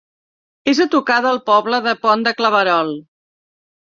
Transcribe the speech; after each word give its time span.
És 0.71 0.79
a 0.85 0.87
tocar 0.95 1.17
del 1.25 1.37
poble 1.51 1.81
del 1.87 1.99
Pont 2.07 2.25
de 2.29 2.35
Claverol. 2.39 2.93